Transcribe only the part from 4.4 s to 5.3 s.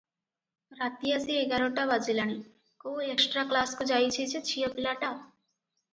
ଝିଅ ପିଲାଟା?